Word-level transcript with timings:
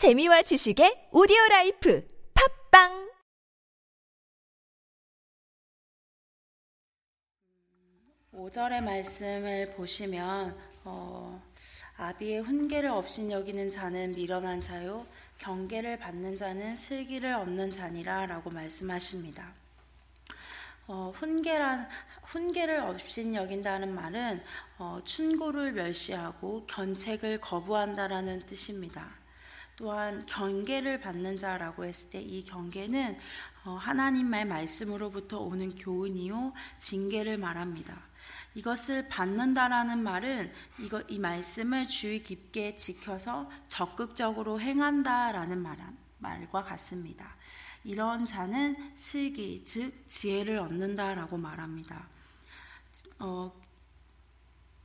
재미와 0.00 0.40
지식의 0.40 1.10
오디오 1.12 1.36
라이프 1.50 2.02
팟빵 2.70 3.10
오절의 8.32 8.80
말씀을 8.80 9.74
보시면 9.76 10.56
어, 10.84 11.42
아비의 11.98 12.40
훈계를 12.40 12.88
업신여기는 12.88 13.68
자는 13.68 14.14
미련한 14.14 14.62
자요 14.62 15.04
경계를 15.36 15.98
받는 15.98 16.38
자는 16.38 16.78
슬기를 16.78 17.34
얻는 17.34 17.70
자니라라고 17.70 18.48
말씀하십니다. 18.48 19.52
어, 20.86 21.12
훈계란 21.14 21.86
훈계를 22.22 22.80
업신여긴다는 22.80 23.94
말은 23.94 24.42
어, 24.78 24.98
충고를 25.04 25.72
멸시하고 25.72 26.64
견책을 26.64 27.42
거부한다라는 27.42 28.46
뜻입니다. 28.46 29.19
또한 29.80 30.26
경계를 30.26 31.00
받는 31.00 31.38
자라고 31.38 31.84
했을 31.86 32.10
때 32.10 32.20
이 32.20 32.44
경계는 32.44 33.18
어, 33.64 33.72
하나님의 33.72 34.44
말씀으로부터 34.44 35.40
오는 35.40 35.74
교훈이요 35.74 36.52
징계를 36.78 37.38
말합니다. 37.38 37.96
이것을 38.54 39.08
받는다라는 39.08 40.02
말은 40.02 40.52
이거, 40.78 41.02
이 41.08 41.18
말씀을 41.18 41.88
주의 41.88 42.22
깊게 42.22 42.76
지켜서 42.76 43.50
적극적으로 43.68 44.60
행한다라는 44.60 45.58
말, 45.62 45.78
말과 46.18 46.62
같습니다. 46.62 47.36
이런 47.82 48.26
자는 48.26 48.92
슬기, 48.94 49.64
즉 49.64 50.04
지혜를 50.08 50.58
얻는다라고 50.58 51.38
말합니다. 51.38 52.06
어, 53.18 53.50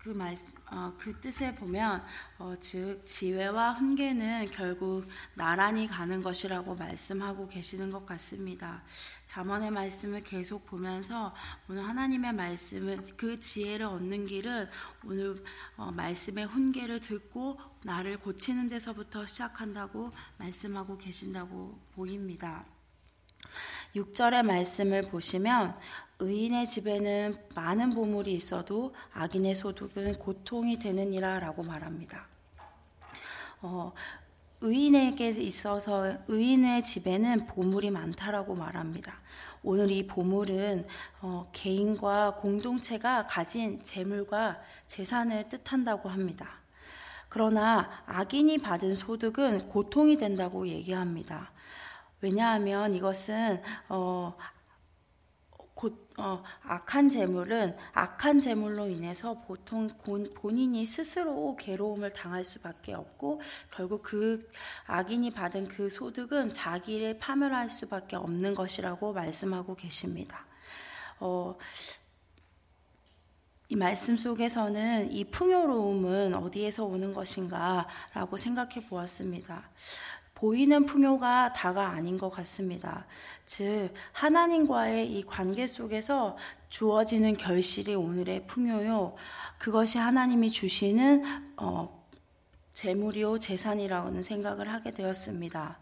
그 0.05 0.11
말, 0.11 0.37
어, 0.69 0.93
그 0.99 1.19
뜻에 1.19 1.55
보면, 1.55 2.03
어, 2.37 2.55
즉, 2.59 3.01
지혜와 3.07 3.73
훈계는 3.73 4.51
결국 4.51 5.03
나란히 5.33 5.87
가는 5.87 6.21
것이라고 6.21 6.75
말씀하고 6.75 7.47
계시는 7.47 7.89
것 7.89 8.05
같습니다. 8.05 8.83
잠언의 9.25 9.71
말씀을 9.71 10.23
계속 10.23 10.67
보면서 10.67 11.33
오늘 11.67 11.87
하나님의 11.87 12.33
말씀은 12.33 13.17
그 13.17 13.39
지혜를 13.39 13.87
얻는 13.87 14.27
길은 14.27 14.69
오늘 15.05 15.43
어, 15.75 15.91
말씀의 15.91 16.45
훈계를 16.45 16.99
듣고 16.99 17.59
나를 17.83 18.19
고치는 18.19 18.69
데서부터 18.69 19.25
시작한다고 19.25 20.11
말씀하고 20.37 20.99
계신다고 20.99 21.79
보입니다. 21.95 22.74
6절의 23.95 24.43
말씀을 24.43 25.03
보시면 25.03 25.75
의인의 26.19 26.67
집에는 26.67 27.37
많은 27.55 27.93
보물이 27.93 28.33
있어도 28.33 28.93
악인의 29.13 29.55
소득은 29.55 30.19
고통이 30.19 30.79
되느니라 30.79 31.39
라고 31.39 31.63
말합니다. 31.63 32.27
어, 33.61 33.93
의인에게 34.61 35.29
있어서 35.29 36.13
의인의 36.27 36.83
집에는 36.83 37.47
보물이 37.47 37.91
많다라고 37.91 38.55
말합니다. 38.55 39.19
오늘 39.63 39.91
이 39.91 40.05
보물은 40.05 40.87
어, 41.21 41.49
개인과 41.53 42.35
공동체가 42.35 43.27
가진 43.27 43.83
재물과 43.83 44.61
재산을 44.87 45.47
뜻한다고 45.49 46.09
합니다. 46.09 46.59
그러나 47.29 48.03
악인이 48.05 48.59
받은 48.59 48.95
소득은 48.95 49.69
고통이 49.69 50.17
된다고 50.17 50.67
얘기합니다. 50.67 51.51
왜냐하면 52.25 52.95
이것은 52.95 53.61
어, 53.87 54.35
곧, 55.75 56.09
어, 56.17 56.41
악한 56.63 57.09
재물은 57.09 57.77
악한 57.93 58.39
재물로 58.39 58.87
인해서 58.87 59.39
보통 59.41 59.89
본인이 60.33 60.87
스스로 60.87 61.55
괴로움을 61.55 62.13
당할 62.13 62.43
수밖에 62.43 62.95
없고 62.95 63.41
결국 63.71 64.01
그 64.01 64.49
악인이 64.87 65.29
받은 65.29 65.67
그 65.67 65.87
소득은 65.91 66.51
자기를 66.51 67.19
파멸할 67.19 67.69
수밖에 67.69 68.15
없는 68.15 68.55
것이라고 68.55 69.13
말씀하고 69.13 69.75
계십니다. 69.75 70.47
어, 71.19 71.55
이 73.69 73.75
말씀 73.75 74.17
속에서는 74.17 75.11
이 75.11 75.25
풍요로움은 75.25 76.33
어디에서 76.33 76.85
오는 76.85 77.13
것인가라고 77.13 78.37
생각해 78.37 78.87
보았습니다. 78.87 79.69
보이는 80.35 80.85
풍요가 80.85 81.53
다가 81.53 81.87
아닌 81.89 82.17
것 82.17 82.29
같습니다. 82.29 83.05
즉, 83.45 83.89
하나님과의 84.11 85.11
이 85.11 85.23
관계 85.23 85.65
속에서 85.65 86.37
주어지는 86.69 87.37
결실이 87.37 87.95
오늘의 87.95 88.45
풍요요. 88.45 89.15
그것이 89.57 89.97
하나님이 89.97 90.51
주시는, 90.51 91.23
어, 91.57 92.05
재물이요, 92.73 93.39
재산이라고는 93.39 94.23
생각을 94.23 94.71
하게 94.71 94.93
되었습니다. 94.93 95.79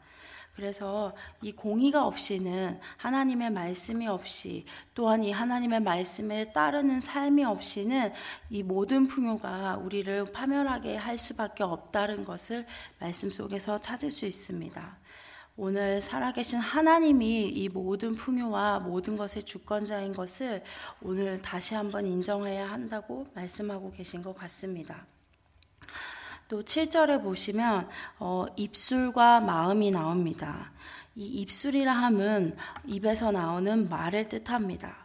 그래서 0.56 1.16
이 1.42 1.52
공의가 1.52 2.06
없이는 2.06 2.80
하나님의 2.98 3.50
말씀이 3.50 4.08
없이 4.08 4.66
또한 4.94 5.24
이 5.24 5.32
하나님의 5.32 5.80
말씀에 5.80 6.54
따르는 6.54 7.02
삶이 7.02 7.44
없이는 7.44 8.14
이 8.52 8.62
모든 8.62 9.08
풍요가 9.08 9.78
우리를 9.78 10.32
파멸하게 10.32 10.96
할 10.96 11.18
수밖에 11.18 11.64
없다는 11.64 12.24
것을 12.24 12.68
말씀 13.00 13.32
속에서 13.32 13.80
찾을 13.80 14.12
수 14.12 14.26
있습니다. 14.26 14.98
오늘 15.56 16.02
살아계신 16.02 16.60
하나님이 16.60 17.48
이 17.50 17.70
모든 17.70 18.16
풍요와 18.16 18.80
모든 18.80 19.18
것의 19.18 19.44
주권자인 19.46 20.14
것을 20.14 20.64
오늘 21.02 21.42
다시 21.42 21.76
한번 21.76 22.06
인정해야 22.08 22.72
한다고 22.72 23.28
말씀하고 23.36 23.92
계신 23.92 24.24
것 24.24 24.36
같습니다. 24.36 25.06
또 26.48 26.64
7절에 26.64 27.24
보시면 27.24 27.90
어, 28.20 28.46
입술과 28.56 29.40
마음이 29.40 29.92
나옵니다. 29.92 30.72
이 31.16 31.26
입술이라 31.26 31.92
함은 31.92 32.56
입에서 32.86 33.32
나오는 33.32 33.88
말을 33.90 34.30
뜻합니다. 34.30 35.04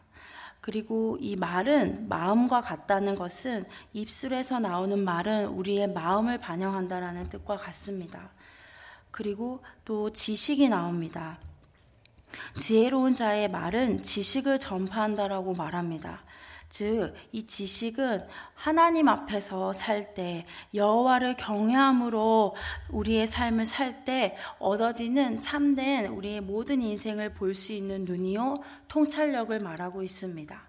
그리고 0.60 1.16
이 1.20 1.36
말은 1.36 2.08
마음과 2.08 2.60
같다는 2.60 3.14
것은 3.14 3.64
입술에서 3.92 4.58
나오는 4.58 4.98
말은 4.98 5.48
우리의 5.48 5.88
마음을 5.92 6.38
반영한다라는 6.38 7.28
뜻과 7.28 7.56
같습니다. 7.56 8.30
그리고 9.10 9.62
또 9.84 10.12
지식이 10.12 10.68
나옵니다. 10.68 11.38
지혜로운 12.56 13.14
자의 13.14 13.48
말은 13.48 14.02
지식을 14.02 14.58
전파한다라고 14.58 15.54
말합니다. 15.54 16.22
즉, 16.68 17.14
이 17.32 17.46
지식은 17.46 18.26
하나님 18.54 19.08
앞에서 19.08 19.72
살 19.72 20.14
때, 20.14 20.44
여호와를 20.74 21.36
경외함으로 21.36 22.54
우리의 22.90 23.26
삶을 23.26 23.66
살 23.66 24.04
때 24.04 24.36
얻어지는 24.58 25.40
참된 25.40 26.06
우리의 26.06 26.40
모든 26.40 26.82
인생을 26.82 27.34
볼 27.34 27.54
수 27.54 27.72
있는 27.72 28.04
눈이요 28.04 28.62
통찰력을 28.88 29.58
말하고 29.60 30.02
있습니다. 30.02 30.60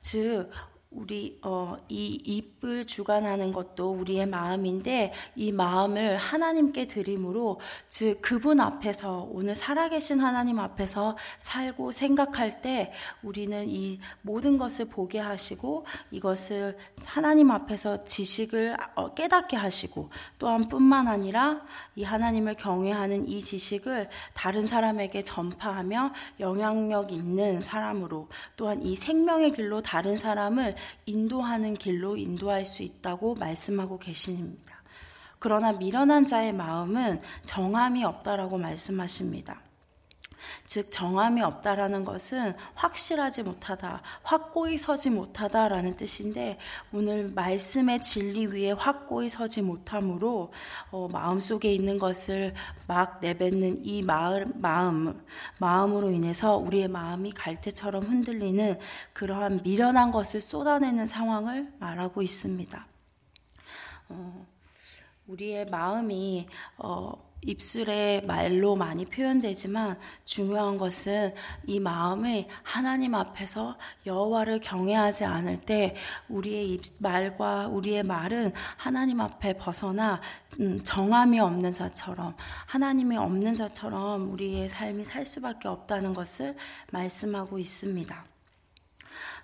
즉, 0.00 0.50
우리 0.90 1.38
어, 1.42 1.76
이 1.88 2.18
입을 2.24 2.84
주관하는 2.84 3.52
것도 3.52 3.92
우리의 3.92 4.26
마음인데 4.26 5.12
이 5.34 5.50
마음을 5.50 6.16
하나님께 6.16 6.86
드림으로 6.86 7.60
즉 7.88 8.20
그분 8.22 8.60
앞에서 8.60 9.28
오늘 9.30 9.56
살아계신 9.56 10.20
하나님 10.20 10.60
앞에서 10.60 11.16
살고 11.40 11.90
생각할 11.90 12.62
때 12.62 12.92
우리는 13.22 13.68
이 13.68 13.98
모든 14.22 14.58
것을 14.58 14.86
보게 14.86 15.18
하시고 15.18 15.86
이것을 16.12 16.78
하나님 17.04 17.50
앞에서 17.50 18.04
지식을 18.04 18.76
어, 18.94 19.12
깨닫게 19.12 19.56
하시고 19.56 20.10
또한 20.38 20.68
뿐만 20.68 21.08
아니라 21.08 21.62
이 21.96 22.04
하나님을 22.04 22.54
경외하는 22.54 23.26
이 23.26 23.40
지식을 23.40 24.08
다른 24.34 24.66
사람에게 24.66 25.22
전파하며 25.22 26.12
영향력 26.38 27.10
있는 27.10 27.62
사람으로 27.62 28.28
또한 28.56 28.82
이 28.82 28.94
생명의 28.94 29.52
길로 29.52 29.82
다른 29.82 30.16
사람을 30.16 30.75
인도하는 31.06 31.74
길로 31.74 32.16
인도할 32.16 32.64
수 32.64 32.82
있다고 32.82 33.34
말씀하고 33.34 33.98
계십니다. 33.98 34.82
그러나 35.38 35.72
미련한 35.72 36.26
자의 36.26 36.52
마음은 36.52 37.20
정함이 37.44 38.04
없다라고 38.04 38.58
말씀하십니다. 38.58 39.60
즉 40.64 40.90
정함이 40.90 41.42
없다라는 41.42 42.04
것은 42.04 42.54
확실하지 42.74 43.42
못하다, 43.42 44.02
확고히 44.22 44.78
서지 44.78 45.10
못하다라는 45.10 45.96
뜻인데 45.96 46.58
오늘 46.92 47.28
말씀의 47.28 48.02
진리 48.02 48.46
위에 48.46 48.72
확고히 48.72 49.28
서지 49.28 49.62
못함으로 49.62 50.52
어, 50.90 51.08
마음 51.12 51.40
속에 51.40 51.72
있는 51.72 51.98
것을 51.98 52.54
막 52.86 53.20
내뱉는 53.20 53.84
이 53.84 54.02
마음, 54.02 54.52
마음 54.56 55.24
마음으로 55.58 56.10
인해서 56.10 56.56
우리의 56.56 56.88
마음이 56.88 57.32
갈대처럼 57.32 58.04
흔들리는 58.04 58.78
그러한 59.12 59.62
미련한 59.62 60.12
것을 60.12 60.40
쏟아내는 60.40 61.06
상황을 61.06 61.72
말하고 61.78 62.22
있습니다. 62.22 62.86
어, 64.08 64.46
우리의 65.26 65.66
마음이 65.66 66.46
어, 66.78 67.26
입술에 67.42 68.22
말로 68.26 68.76
많이 68.76 69.04
표현되지만 69.04 69.98
중요한 70.24 70.78
것은 70.78 71.34
이 71.66 71.78
마음이 71.78 72.48
하나님 72.62 73.14
앞에서 73.14 73.76
여호와를 74.04 74.60
경외하지 74.60 75.24
않을 75.24 75.60
때 75.60 75.94
우리의 76.28 76.72
입, 76.72 76.82
말과 76.98 77.68
우리의 77.68 78.02
말은 78.02 78.52
하나님 78.76 79.20
앞에 79.20 79.58
벗어나 79.58 80.20
음, 80.60 80.82
정함이 80.82 81.38
없는 81.38 81.74
자처럼 81.74 82.34
하나님이 82.66 83.16
없는 83.16 83.54
자처럼 83.54 84.32
우리의 84.32 84.68
삶이 84.68 85.04
살 85.04 85.26
수밖에 85.26 85.68
없다는 85.68 86.14
것을 86.14 86.56
말씀하고 86.90 87.58
있습니다. 87.58 88.24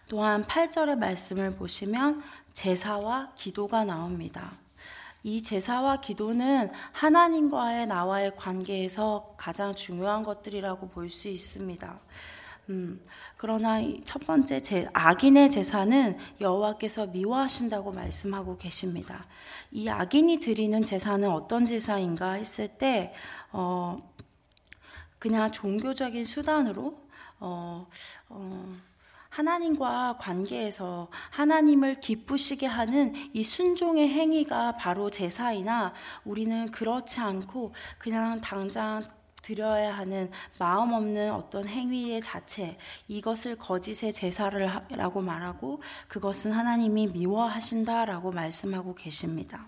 또한 0.09 0.43
8절의 0.43 0.99
말씀을 0.99 1.57
보시면 1.57 2.23
제사와 2.53 3.33
기도가 3.37 3.85
나옵니다. 3.85 4.59
이 5.25 5.43
제사와 5.43 6.01
기도는 6.01 6.71
하나님과의 6.93 7.87
나와의 7.87 8.35
관계에서 8.37 9.35
가장 9.37 9.75
중요한 9.75 10.23
것들이라고 10.25 10.89
볼 10.89 11.11
수 11.11 11.29
있습니다. 11.29 12.01
음, 12.71 13.05
그러나 13.37 13.81
첫 14.05 14.25
번째 14.25 14.63
제, 14.63 14.89
악인의 14.93 15.51
제사는 15.51 16.17
여호와께서 16.41 17.09
미워하신다고 17.09 17.93
말씀하고 17.93 18.57
계십니다. 18.57 19.27
이 19.73 19.89
악인이 19.89 20.39
드리는 20.39 20.85
제사는 20.85 21.29
어떤 21.29 21.65
제사인가 21.65 22.33
했을 22.33 22.69
때, 22.69 23.13
어, 23.51 23.99
그냥 25.19 25.51
종교적인 25.51 26.25
수단으로, 26.25 26.99
어, 27.41 27.87
어, 28.29 28.73
하나님과 29.33 30.19
관계에서 30.19 31.09
하나님을 31.31 32.01
기쁘시게 32.01 32.67
하는 32.67 33.15
이 33.33 33.43
순종의 33.43 34.11
행위가 34.11 34.77
바로 34.77 35.09
제사이나 35.09 35.95
우리는 36.25 36.71
그렇지 36.71 37.19
않고 37.21 37.73
그냥 37.99 38.43
당장 38.43 39.03
드려야 39.41 39.97
하는 39.97 40.31
마음 40.59 40.93
없는 40.93 41.33
어떤 41.33 41.67
행위의 41.67 42.21
자체, 42.21 42.77
이것을 43.09 43.57
거짓의 43.57 44.13
제사를 44.13 44.71
라고 44.91 45.21
말하고 45.21 45.83
그것은 46.09 46.53
하나님이 46.53 47.09
미워하신다라고 47.09 48.33
말씀하고 48.33 48.95
계십니다. 48.95 49.67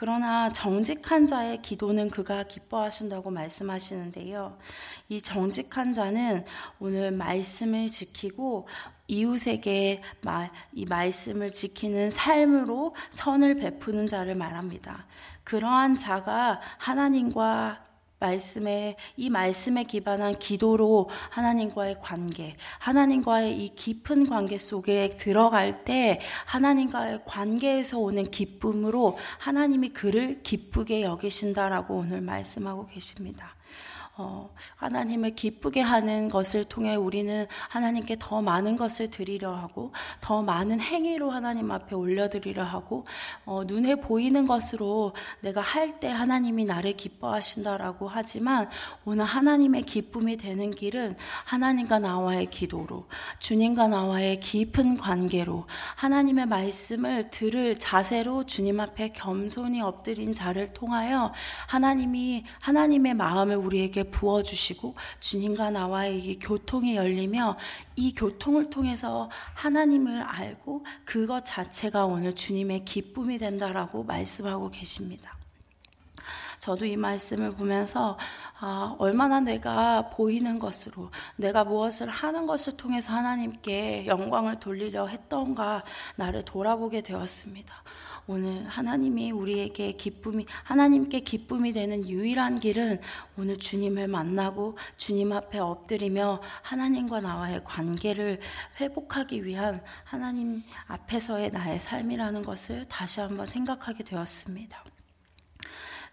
그러나 0.00 0.50
정직한 0.50 1.26
자의 1.26 1.60
기도는 1.60 2.08
그가 2.08 2.44
기뻐하신다고 2.44 3.30
말씀하시는데요. 3.30 4.56
이 5.10 5.20
정직한 5.20 5.92
자는 5.92 6.46
오늘 6.78 7.12
말씀을 7.12 7.86
지키고 7.88 8.66
이웃에게 9.08 10.02
이 10.72 10.86
말씀을 10.86 11.50
지키는 11.52 12.08
삶으로 12.08 12.96
선을 13.10 13.56
베푸는 13.56 14.06
자를 14.06 14.36
말합니다. 14.36 15.04
그러한 15.44 15.98
자가 15.98 16.62
하나님과 16.78 17.89
말씀에 18.20 18.96
이 19.16 19.30
말씀에 19.30 19.84
기반한 19.84 20.38
기도로 20.38 21.08
하나님과의 21.30 21.96
관계, 22.00 22.54
하나님과의 22.78 23.64
이 23.64 23.74
깊은 23.74 24.28
관계 24.28 24.58
속에 24.58 25.10
들어갈 25.10 25.84
때 25.84 26.20
하나님과의 26.44 27.22
관계에서 27.24 27.98
오는 27.98 28.30
기쁨으로 28.30 29.18
하나님이 29.38 29.88
그를 29.90 30.42
기쁘게 30.42 31.02
여기신다라고 31.02 31.96
오늘 31.96 32.20
말씀하고 32.20 32.86
계십니다. 32.86 33.56
어, 34.20 34.50
하나님을 34.76 35.34
기쁘게 35.34 35.80
하는 35.80 36.28
것을 36.28 36.64
통해 36.64 36.94
우리는 36.94 37.46
하나님께 37.68 38.16
더 38.18 38.42
많은 38.42 38.76
것을 38.76 39.10
드리려 39.10 39.54
하고 39.54 39.92
더 40.20 40.42
많은 40.42 40.80
행위로 40.80 41.30
하나님 41.30 41.70
앞에 41.70 41.94
올려드리려 41.94 42.62
하고 42.62 43.06
어, 43.44 43.62
눈에 43.64 43.96
보이는 43.96 44.46
것으로 44.46 45.14
내가 45.40 45.60
할 45.60 45.90
때 46.00 46.08
하나님이 46.08 46.64
나를 46.64 46.92
기뻐하신다라고 46.92 48.08
하지만 48.08 48.68
오늘 49.04 49.24
하나님의 49.24 49.82
기쁨이 49.82 50.36
되는 50.36 50.70
길은 50.70 51.16
하나님과 51.44 51.98
나와의 51.98 52.46
기도로 52.46 53.06
주님과 53.38 53.88
나와의 53.88 54.40
깊은 54.40 54.96
관계로 54.96 55.66
하나님의 55.96 56.46
말씀을 56.46 57.30
들을 57.30 57.78
자세로 57.78 58.46
주님 58.46 58.80
앞에 58.80 59.10
겸손히 59.12 59.80
엎드린 59.80 60.32
자를 60.32 60.72
통하여 60.72 61.32
하나님이 61.66 62.44
하나님의 62.60 63.14
마음을 63.14 63.56
우리에게 63.56 64.09
부어주시고 64.10 64.94
주님과 65.20 65.70
나와의 65.70 66.18
이 66.20 66.38
교통이 66.38 66.96
열리며 66.96 67.56
이 67.96 68.14
교통을 68.14 68.70
통해서 68.70 69.30
하나님을 69.54 70.22
알고 70.22 70.84
그것 71.04 71.44
자체가 71.44 72.06
오늘 72.06 72.34
주님의 72.34 72.84
기쁨이 72.84 73.38
된다라고 73.38 74.04
말씀하고 74.04 74.70
계십니다. 74.70 75.36
저도 76.60 76.84
이 76.84 76.94
말씀을 76.94 77.52
보면서 77.52 78.18
아, 78.60 78.94
얼마나 78.98 79.40
내가 79.40 80.10
보이는 80.10 80.58
것으로 80.58 81.10
내가 81.36 81.64
무엇을 81.64 82.10
하는 82.10 82.46
것을 82.46 82.76
통해서 82.76 83.12
하나님께 83.14 84.06
영광을 84.06 84.60
돌리려 84.60 85.06
했던가 85.06 85.82
나를 86.16 86.44
돌아보게 86.44 87.00
되었습니다. 87.00 87.74
오늘 88.26 88.66
하나님이 88.66 89.30
우리에게 89.30 89.92
기쁨이, 89.92 90.46
하나님께 90.64 91.20
기쁨이 91.20 91.72
되는 91.72 92.08
유일한 92.08 92.58
길은 92.58 93.00
오늘 93.38 93.56
주님을 93.56 94.08
만나고 94.08 94.76
주님 94.96 95.32
앞에 95.32 95.58
엎드리며 95.58 96.40
하나님과 96.62 97.20
나와의 97.20 97.64
관계를 97.64 98.40
회복하기 98.80 99.44
위한 99.44 99.82
하나님 100.04 100.62
앞에서의 100.86 101.50
나의 101.50 101.80
삶이라는 101.80 102.42
것을 102.42 102.86
다시 102.88 103.20
한번 103.20 103.46
생각하게 103.46 104.04
되었습니다. 104.04 104.84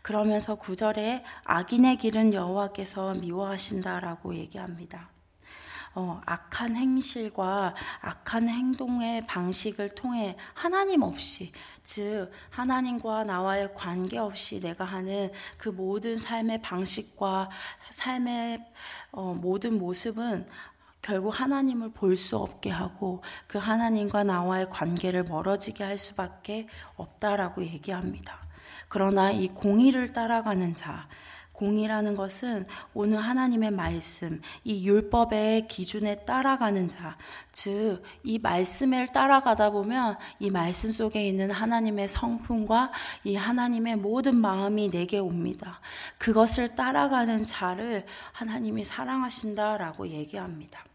그러면서 0.02 0.56
구절에 0.56 1.24
악인의 1.44 1.98
길은 1.98 2.34
여호와께서 2.34 3.16
미워하신다라고 3.16 4.36
얘기합니다. 4.36 5.17
어, 5.94 6.22
악한 6.26 6.76
행실과 6.76 7.74
악한 8.02 8.48
행동의 8.50 9.26
방식을 9.26 9.96
통해 9.96 10.38
하나님 10.54 11.02
없이, 11.02 11.52
즉, 11.84 12.32
하나님과 12.50 13.24
나와의 13.24 13.74
관계 13.74 14.18
없이 14.18 14.60
내가 14.60 14.86
하는 14.86 15.32
그 15.58 15.70
모든 15.70 16.18
삶의 16.18 16.62
방식과 16.62 17.50
삶의 17.92 18.66
어, 19.12 19.34
모든 19.34 19.78
모습은 19.78 20.46
결국 21.02 21.30
하나님을 21.40 21.92
볼 21.92 22.18
수 22.18 22.36
없게 22.38 22.70
하고 22.70 23.24
그 23.48 23.58
하나님과 23.58 24.24
나와의 24.26 24.70
관계를 24.70 25.24
멀어지게 25.24 25.84
할 25.84 25.98
수밖에 25.98 26.68
없다라고 26.96 27.64
얘기합니다. 27.64 28.40
그러나 28.90 29.32
이 29.32 29.48
공의를 29.48 30.14
따라가는 30.14 30.76
자, 30.76 31.08
공이라는 31.58 32.16
것은 32.16 32.66
오늘 32.94 33.20
하나님의 33.20 33.72
말씀, 33.72 34.42
이 34.64 34.88
율법의 34.88 35.68
기준에 35.68 36.24
따라가는 36.24 36.88
자, 36.88 37.18
즉, 37.52 38.02
이 38.24 38.40
말씀을 38.40 39.08
따라가다 39.08 39.72
보면 39.72 40.18
이 40.40 40.50
말씀 40.52 40.92
속에 40.92 41.28
있는 41.28 41.52
하나님의 41.52 42.10
성품과 42.10 42.92
이 43.24 43.36
하나님의 43.36 43.98
모든 43.98 44.36
마음이 44.36 44.90
내게 44.90 45.18
옵니다. 45.18 45.82
그것을 46.18 46.76
따라가는 46.76 47.46
자를 47.46 48.06
하나님이 48.34 48.84
사랑하신다라고 48.86 50.08
얘기합니다. 50.10 50.87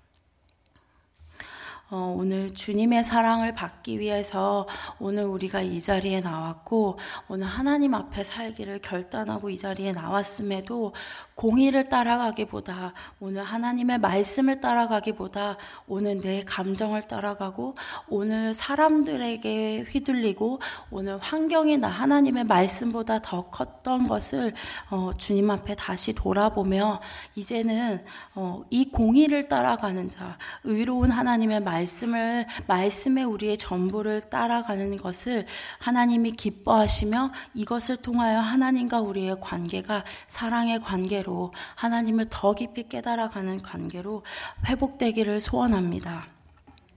어, 1.95 2.17
오늘 2.19 2.55
주님의 2.55 3.05
사랑을 3.05 3.55
받기 3.55 4.01
위해서 4.01 4.67
오늘 4.99 5.25
우리가 5.25 5.61
이 5.61 5.79
자리에 5.79 6.23
나왔고 6.23 6.99
오늘 7.29 7.47
하나님 7.47 7.93
앞에 7.93 8.25
살기를 8.25 8.79
결단하고 8.79 9.51
이 9.51 9.59
자리에 9.59 9.93
나왔음에도 9.93 10.95
공의를 11.35 11.91
따라가기보다 11.91 12.95
오늘 13.21 13.45
하나님의 13.45 13.99
말씀을 13.99 14.63
따라가기보다 14.63 15.59
오늘 15.87 16.23
내 16.23 16.43
감정을 16.45 17.03
따라가고 17.09 17.77
오늘 18.09 18.55
사람들에게 18.55 19.85
휘둘리고 19.87 20.61
오늘 20.91 21.19
환경이 21.19 21.77
나 21.77 21.89
하나님의 21.89 22.45
말씀보다 22.45 23.21
더 23.21 23.51
컸던 23.51 24.09
것을 24.09 24.55
어, 24.89 25.11
주님 25.19 25.51
앞에 25.51 25.75
다시 25.75 26.15
돌아보며 26.15 27.03
이제는 27.35 28.03
어, 28.35 28.63
이 28.71 28.91
공의를 28.91 29.49
따라가는 29.49 30.09
자 30.09 30.39
의로운 30.65 31.11
하나님의 31.11 31.61
말 31.61 31.82
씀을 31.87 32.47
말씀에 32.67 33.23
우리의 33.23 33.59
전부를 33.59 34.23
따라가는 34.31 34.97
것을 34.97 35.47
하나님이 35.79 36.33
기뻐하시며 36.33 37.33
이것을 37.55 37.99
통하여 37.99 38.41
하나님과 38.41 39.01
우리의 39.01 39.41
관계가 39.41 40.05
사랑의 40.27 40.81
관계로 40.81 41.53
하나님을 41.75 42.27
더 42.31 42.55
깊이 42.55 42.89
깨달아가는 42.89 43.62
관계로 43.62 44.25
회복되기를 44.67 45.41
소원합니다. 45.41 46.27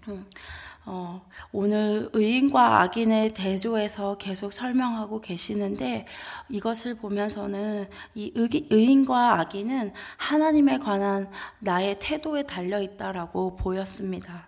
음, 0.08 0.26
어, 0.88 1.20
오늘 1.52 2.10
의인과 2.14 2.82
악인의 2.82 3.34
대조에서 3.34 4.18
계속 4.18 4.54
설명하고 4.54 5.20
계시는데 5.20 6.06
이것을 6.50 6.96
보면서는 6.96 7.90
이 8.14 8.32
의인과 8.36 9.40
악인은 9.40 9.94
하나님에 10.18 10.78
관한 10.78 11.28
나의 11.60 11.98
태도에 12.00 12.44
달려 12.44 12.80
있다라고 12.82 13.56
보였습니다. 13.56 14.48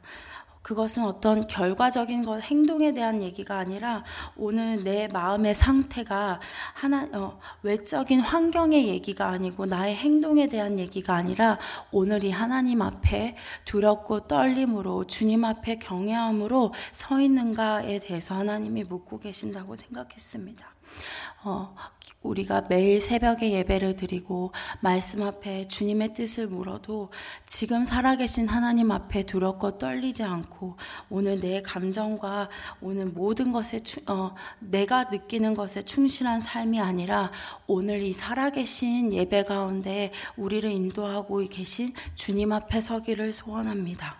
그것은 0.67 1.05
어떤 1.05 1.47
결과적인 1.47 2.25
것, 2.25 2.41
행동에 2.41 2.91
대한 2.91 3.21
얘기가 3.21 3.57
아니라 3.57 4.03
오늘 4.35 4.83
내 4.83 5.07
마음의 5.07 5.55
상태가 5.55 6.41
하나, 6.73 7.07
어, 7.13 7.39
외적인 7.63 8.19
환경의 8.19 8.89
얘기가 8.89 9.29
아니고 9.29 9.65
나의 9.65 9.95
행동에 9.95 10.47
대한 10.47 10.77
얘기가 10.77 11.15
아니라 11.15 11.57
오늘 11.89 12.25
이 12.25 12.31
하나님 12.31 12.81
앞에 12.81 13.37
두렵고 13.63 14.27
떨림으로 14.27 15.07
주님 15.07 15.45
앞에 15.45 15.79
경외함으로 15.79 16.73
서 16.91 17.21
있는가에 17.21 17.99
대해서 17.99 18.35
하나님이 18.35 18.83
묻고 18.83 19.19
계신다고 19.21 19.77
생각했습니다. 19.77 20.76
어, 21.43 21.75
우리가 22.23 22.65
매일 22.67 22.99
새벽에 22.99 23.51
예배를 23.51 23.95
드리고 23.95 24.51
말씀 24.81 25.21
앞에 25.21 25.67
주님의 25.67 26.13
뜻을 26.13 26.47
물어도 26.47 27.09
지금 27.45 27.85
살아계신 27.85 28.47
하나님 28.47 28.91
앞에 28.91 29.23
두렵고 29.23 29.77
떨리지 29.77 30.23
않고 30.23 30.77
오늘 31.09 31.39
내 31.39 31.61
감정과 31.61 32.49
오늘 32.81 33.05
모든 33.05 33.51
것에 33.51 33.79
어, 34.07 34.33
내가 34.59 35.05
느끼는 35.05 35.53
것에 35.53 35.83
충실한 35.83 36.41
삶이 36.41 36.81
아니라 36.81 37.31
오늘 37.65 38.01
이 38.01 38.13
살아계신 38.13 39.13
예배 39.13 39.43
가운데 39.43 40.11
우리를 40.35 40.69
인도하고 40.69 41.45
계신 41.49 41.93
주님 42.15 42.51
앞에 42.51 42.81
서기를 42.81 43.31
소원합니다. 43.31 44.17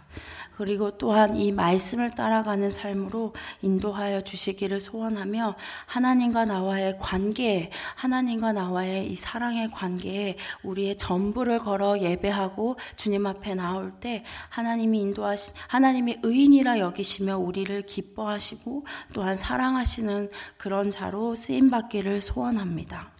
그리고 0.58 0.98
또한 0.98 1.36
이 1.36 1.52
말씀을 1.52 2.16
따라가는 2.16 2.72
삶으로 2.72 3.36
인도하여 3.62 4.22
주시기를 4.22 4.80
소원하며 4.80 5.56
하나님과 5.86 6.46
나와의 6.46 6.98
관계, 7.00 7.70
하나님과 7.96 8.54
나와의 8.54 9.12
이 9.12 9.16
사랑의 9.16 9.70
관계에 9.70 10.36
우리의 10.64 10.96
전부를 10.98 11.60
걸어 11.60 12.00
예배하고 12.00 12.78
주님 12.96 13.28
앞에 13.28 13.54
나올 13.54 13.92
때 14.00 14.24
하나님이 14.50 15.00
인도하시, 15.00 15.52
하나님이 15.68 16.18
의인이라 16.24 16.80
여기시며 16.80 17.38
우리를 17.38 17.80
기뻐하시고 17.84 18.88
또한 19.14 19.38
사랑하시는 19.38 20.32
그런 20.58 20.90
자로 20.90 21.36
쓰임 21.36 21.70
받기를 21.70 22.20
소원합니다. 22.20 23.12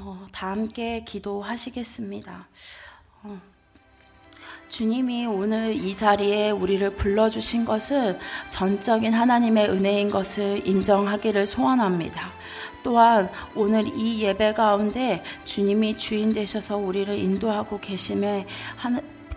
어, 0.00 0.26
다 0.32 0.50
함께 0.50 1.04
기도하시겠습니다. 1.04 2.48
어. 3.22 3.57
주님이 4.68 5.26
오늘 5.26 5.74
이 5.74 5.94
자리에 5.94 6.50
우리를 6.50 6.90
불러주신 6.90 7.64
것은 7.64 8.18
전적인 8.50 9.12
하나님의 9.12 9.70
은혜인 9.70 10.10
것을 10.10 10.66
인정하기를 10.66 11.46
소원합니다. 11.46 12.30
또한 12.82 13.30
오늘 13.54 13.86
이 13.88 14.22
예배 14.22 14.54
가운데 14.54 15.22
주님이 15.44 15.96
주인 15.96 16.32
되셔서 16.32 16.76
우리를 16.76 17.16
인도하고 17.18 17.80
계심에 17.80 18.46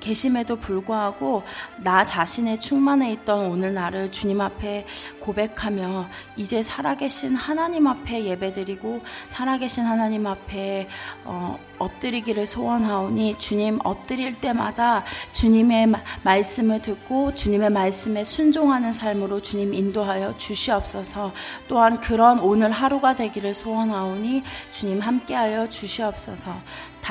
계심에도 0.02 0.58
불구하고 0.58 1.44
나 1.78 2.04
자신의 2.04 2.60
충만해 2.60 3.14
있던 3.14 3.46
오늘 3.46 3.74
나를 3.74 4.12
주님 4.12 4.42
앞에 4.42 4.86
고백하며 5.22 6.10
이제 6.36 6.62
살아계신 6.62 7.36
하나님 7.36 7.88
앞에 7.88 8.26
예배드리고 8.26 9.02
살아계신 9.30 9.86
하나님 9.86 10.28
앞에 10.28 10.90
어, 11.24 11.58
엎드리기를 11.78 12.46
소원하오니 12.46 13.38
주님 13.38 13.80
엎드릴 13.84 14.40
때마다 14.42 15.04
주님의 15.32 15.94
말씀을 16.24 16.82
듣고 16.82 17.34
주님의 17.34 17.70
말씀에 17.70 18.24
순종하는 18.24 18.92
삶으로 18.92 19.40
주님 19.40 19.74
인도하여 19.74 20.36
주시옵소서. 20.38 21.32
또한 21.68 22.02
그런 22.02 22.40
오늘 22.40 22.72
하루가 22.72 23.16
되기를 23.16 23.54
소원하오니 23.54 24.44
주님 24.72 25.00
함께하여 25.00 25.70
주시옵소서 25.70 26.56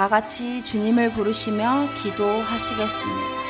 다 0.00 0.08
같이 0.08 0.64
주님을 0.64 1.12
부르시며 1.12 1.86
기도하시겠습니다. 2.02 3.49